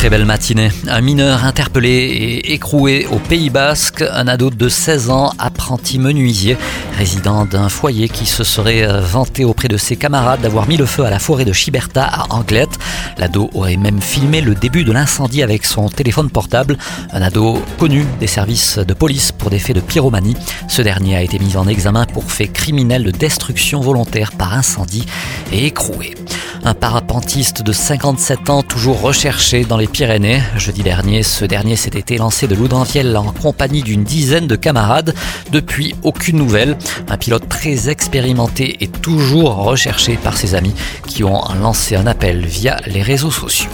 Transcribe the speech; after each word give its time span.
Très 0.00 0.08
belle 0.08 0.24
matinée. 0.24 0.70
Un 0.88 1.02
mineur 1.02 1.44
interpellé 1.44 1.90
et 1.90 2.54
écroué 2.54 3.06
au 3.12 3.18
Pays 3.18 3.50
Basque, 3.50 4.00
un 4.00 4.28
ado 4.28 4.48
de 4.48 4.66
16 4.70 5.10
ans, 5.10 5.30
apprenti 5.38 5.98
menuisier, 5.98 6.56
résident 6.96 7.44
d'un 7.44 7.68
foyer 7.68 8.08
qui 8.08 8.24
se 8.24 8.42
serait 8.42 8.88
euh, 8.88 9.02
vanté 9.02 9.44
auprès 9.44 9.68
de 9.68 9.76
ses 9.76 9.96
camarades 9.96 10.40
d'avoir 10.40 10.66
mis 10.66 10.78
le 10.78 10.86
feu 10.86 11.04
à 11.04 11.10
la 11.10 11.18
forêt 11.18 11.44
de 11.44 11.52
Chiberta 11.52 12.02
à 12.02 12.32
Anglette. 12.32 12.78
L'ado 13.18 13.50
aurait 13.52 13.76
même 13.76 14.00
filmé 14.00 14.40
le 14.40 14.54
début 14.54 14.84
de 14.84 14.92
l'incendie 14.92 15.42
avec 15.42 15.66
son 15.66 15.90
téléphone 15.90 16.30
portable. 16.30 16.78
Un 17.12 17.20
ado 17.20 17.62
connu 17.78 18.06
des 18.20 18.26
services 18.26 18.78
de 18.78 18.94
police 18.94 19.32
pour 19.32 19.50
des 19.50 19.58
faits 19.58 19.76
de 19.76 19.82
pyromanie. 19.82 20.36
Ce 20.66 20.80
dernier 20.80 21.16
a 21.16 21.22
été 21.22 21.38
mis 21.38 21.58
en 21.58 21.68
examen 21.68 22.06
pour 22.06 22.32
faits 22.32 22.54
criminels 22.54 23.04
de 23.04 23.10
destruction 23.10 23.82
volontaire 23.82 24.32
par 24.32 24.54
incendie 24.54 25.04
et 25.52 25.66
écroué. 25.66 26.14
Un 26.62 26.74
parapentiste 26.74 27.62
de 27.62 27.72
57 27.72 28.50
ans, 28.50 28.62
toujours 28.62 29.00
recherché 29.00 29.64
dans 29.64 29.78
les 29.78 29.86
Pyrénées. 29.86 30.42
Jeudi 30.56 30.82
dernier, 30.82 31.22
ce 31.22 31.46
dernier 31.46 31.74
s'était 31.74 32.14
élancé 32.14 32.46
de 32.46 32.54
Loudanviel 32.54 33.16
en 33.16 33.32
compagnie 33.32 33.82
d'une 33.82 34.04
dizaine 34.04 34.46
de 34.46 34.56
camarades. 34.56 35.14
Depuis, 35.52 35.94
aucune 36.02 36.36
nouvelle. 36.36 36.76
Un 37.08 37.16
pilote 37.16 37.48
très 37.48 37.88
expérimenté 37.88 38.76
est 38.84 39.00
toujours 39.00 39.56
recherché 39.56 40.16
par 40.16 40.36
ses 40.36 40.54
amis 40.54 40.74
qui 41.06 41.24
ont 41.24 41.42
lancé 41.62 41.96
un 41.96 42.06
appel 42.06 42.44
via 42.44 42.76
les 42.86 43.02
réseaux 43.02 43.30
sociaux. 43.30 43.70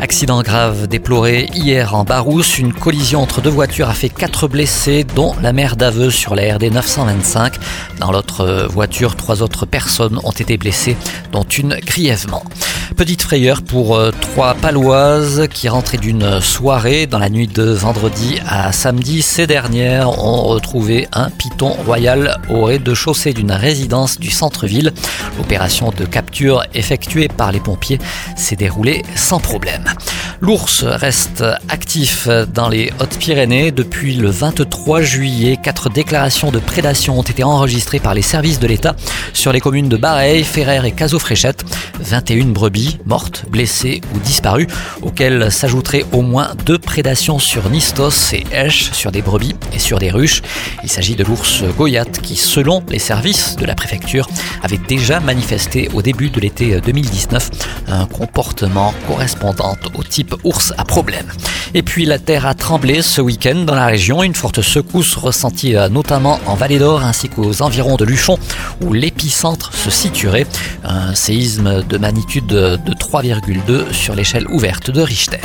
Accident 0.00 0.42
grave 0.42 0.86
déploré 0.86 1.48
hier 1.54 1.94
en 1.94 2.04
Barousse. 2.04 2.58
Une 2.58 2.72
collision 2.72 3.22
entre 3.22 3.40
deux 3.40 3.50
voitures 3.50 3.88
a 3.88 3.94
fait 3.94 4.10
quatre 4.10 4.46
blessés, 4.46 5.04
dont 5.16 5.34
la 5.42 5.52
mère 5.52 5.76
d'aveu 5.76 6.10
sur 6.10 6.36
la 6.36 6.54
RD 6.54 6.72
925. 6.72 7.54
Dans 7.98 8.12
l'autre 8.12 8.68
voiture, 8.70 9.16
trois 9.16 9.42
autres 9.42 9.66
personnes 9.66 10.20
ont 10.22 10.30
été 10.30 10.56
blessées, 10.56 10.96
dont 11.32 11.42
une 11.42 11.74
grièvement. 11.84 12.17
Petite 12.96 13.22
frayeur 13.22 13.62
pour 13.62 13.96
euh, 13.96 14.10
trois 14.10 14.54
paloises 14.54 15.46
qui 15.52 15.68
rentraient 15.68 15.98
d'une 15.98 16.40
soirée 16.40 17.06
dans 17.06 17.18
la 17.18 17.30
nuit 17.30 17.46
de 17.46 17.62
vendredi 17.62 18.40
à 18.48 18.72
samedi. 18.72 19.22
Ces 19.22 19.46
dernières 19.46 20.08
ont 20.10 20.42
retrouvé 20.44 21.06
un 21.12 21.30
python 21.30 21.76
royal 21.86 22.40
au 22.48 22.64
rez-de-chaussée 22.64 23.32
d'une 23.32 23.52
résidence 23.52 24.18
du 24.18 24.30
centre-ville. 24.30 24.92
L'opération 25.36 25.90
de 25.90 26.04
capture 26.04 26.64
effectuée 26.74 27.28
par 27.28 27.52
les 27.52 27.60
pompiers 27.60 27.98
s'est 28.36 28.56
déroulée 28.56 29.04
sans 29.14 29.38
problème. 29.38 29.84
L'ours 30.40 30.84
reste 30.84 31.42
actif 31.68 32.28
dans 32.54 32.68
les 32.68 32.92
Hautes-Pyrénées. 33.00 33.72
Depuis 33.72 34.14
le 34.14 34.30
23 34.30 35.02
juillet, 35.02 35.58
quatre 35.60 35.90
déclarations 35.90 36.52
de 36.52 36.60
prédation 36.60 37.18
ont 37.18 37.22
été 37.22 37.42
enregistrées 37.42 37.98
par 37.98 38.14
les 38.14 38.22
services 38.22 38.60
de 38.60 38.68
l'État 38.68 38.94
sur 39.32 39.52
les 39.52 39.60
communes 39.60 39.88
de 39.88 39.96
Bareil, 39.96 40.44
Ferrer 40.44 40.86
et 40.86 40.92
Cazaux-Fréchette. 40.92 41.64
21 41.98 42.46
brebis 42.46 42.98
mortes, 43.04 43.46
blessées 43.50 44.00
ou 44.14 44.20
disparues, 44.20 44.68
auxquelles 45.02 45.50
s'ajouteraient 45.50 46.04
au 46.12 46.22
moins 46.22 46.50
deux 46.64 46.78
prédations 46.78 47.40
sur 47.40 47.68
Nistos 47.68 48.32
et 48.32 48.44
Esch, 48.52 48.92
sur 48.92 49.10
des 49.10 49.22
brebis 49.22 49.56
et 49.72 49.80
sur 49.80 49.98
des 49.98 50.10
ruches. 50.10 50.42
Il 50.84 50.88
s'agit 50.88 51.16
de 51.16 51.24
l'ours 51.24 51.64
Goyat 51.76 52.04
qui, 52.04 52.36
selon 52.36 52.84
les 52.88 53.00
services 53.00 53.56
de 53.56 53.66
la 53.66 53.74
préfecture, 53.74 54.28
avait 54.62 54.78
déjà 54.78 55.18
manifesté 55.18 55.88
au 55.94 56.02
début 56.02 56.30
de 56.30 56.38
l'été 56.38 56.80
2019 56.80 57.50
un 57.88 58.06
comportement 58.06 58.94
correspondant 59.08 59.76
au 59.94 60.04
type 60.04 60.27
ours 60.44 60.72
à 60.78 60.84
problème. 60.84 61.26
Et 61.74 61.82
puis 61.82 62.04
la 62.04 62.18
terre 62.18 62.46
a 62.46 62.54
tremblé 62.54 63.02
ce 63.02 63.20
week-end 63.20 63.64
dans 63.66 63.74
la 63.74 63.86
région, 63.86 64.22
une 64.22 64.34
forte 64.34 64.62
secousse 64.62 65.16
ressentie 65.16 65.76
euh, 65.76 65.88
notamment 65.88 66.40
en 66.46 66.54
Vallée 66.54 66.78
d'Or 66.78 67.02
ainsi 67.02 67.28
qu'aux 67.28 67.62
environs 67.62 67.96
de 67.96 68.04
Luchon 68.04 68.38
où 68.82 68.92
l'épicentre 68.92 69.74
se 69.74 69.90
situerait. 69.90 70.46
Un 70.84 71.14
séisme 71.14 71.82
de 71.82 71.98
magnitude 71.98 72.46
de 72.46 72.78
3,2 72.94 73.92
sur 73.92 74.14
l'échelle 74.14 74.46
ouverte 74.48 74.90
de 74.90 75.02
Richter. 75.02 75.38